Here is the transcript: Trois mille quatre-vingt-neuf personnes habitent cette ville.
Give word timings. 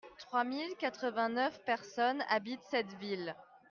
Trois 0.17 0.43
mille 0.43 0.75
quatre-vingt-neuf 0.79 1.59
personnes 1.63 2.25
habitent 2.27 2.65
cette 2.71 2.91
ville. 2.93 3.35